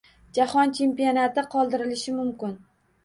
[0.37, 2.57] Jahon chempionati qoldirilishi mumkin